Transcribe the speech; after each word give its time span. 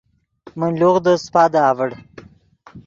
من 0.59 0.71
لوغدے 0.79 1.13
سیپادے 1.23 1.59
اڤڑ 1.69 1.89